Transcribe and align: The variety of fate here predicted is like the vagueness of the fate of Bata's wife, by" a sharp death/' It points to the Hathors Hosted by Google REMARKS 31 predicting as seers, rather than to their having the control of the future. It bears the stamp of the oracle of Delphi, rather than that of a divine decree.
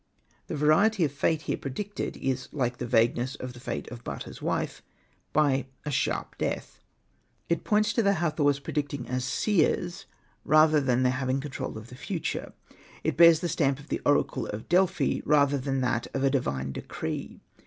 The 0.47 0.55
variety 0.55 1.03
of 1.03 1.11
fate 1.11 1.43
here 1.43 1.57
predicted 1.57 2.17
is 2.17 2.49
like 2.51 2.79
the 2.79 2.87
vagueness 2.87 3.35
of 3.35 3.53
the 3.53 3.59
fate 3.59 3.87
of 3.91 4.03
Bata's 4.03 4.41
wife, 4.41 4.81
by" 5.31 5.67
a 5.85 5.91
sharp 5.91 6.39
death/' 6.39 6.79
It 7.49 7.63
points 7.63 7.93
to 7.93 8.01
the 8.01 8.13
Hathors 8.13 8.59
Hosted 8.59 8.63
by 8.63 8.71
Google 8.71 9.03
REMARKS 9.03 9.05
31 9.05 9.07
predicting 9.07 9.15
as 9.15 9.25
seers, 9.25 10.05
rather 10.43 10.81
than 10.81 10.97
to 10.97 11.03
their 11.03 11.11
having 11.11 11.35
the 11.35 11.41
control 11.43 11.77
of 11.77 11.89
the 11.89 11.95
future. 11.95 12.53
It 13.03 13.15
bears 13.15 13.41
the 13.41 13.47
stamp 13.49 13.77
of 13.77 13.89
the 13.89 14.01
oracle 14.03 14.47
of 14.47 14.67
Delphi, 14.67 15.19
rather 15.23 15.59
than 15.59 15.81
that 15.81 16.07
of 16.15 16.23
a 16.23 16.31
divine 16.31 16.71
decree. 16.71 17.39